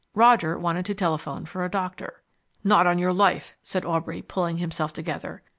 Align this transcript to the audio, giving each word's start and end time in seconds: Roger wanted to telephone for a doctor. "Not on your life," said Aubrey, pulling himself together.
Roger 0.15 0.57
wanted 0.57 0.83
to 0.87 0.95
telephone 0.95 1.45
for 1.45 1.63
a 1.63 1.69
doctor. 1.69 2.23
"Not 2.63 2.87
on 2.87 2.97
your 2.97 3.13
life," 3.13 3.53
said 3.61 3.85
Aubrey, 3.85 4.23
pulling 4.23 4.57
himself 4.57 4.93
together. 4.93 5.43